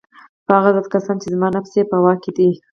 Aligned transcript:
په 0.45 0.51
هغه 0.57 0.69
ذات 0.75 0.87
قسم 0.93 1.15
چي 1.21 1.27
زما 1.33 1.47
نفس 1.55 1.71
ئې 1.77 1.83
په 1.91 1.97
واك 2.03 2.19
كي 2.23 2.31
دی 2.37 2.49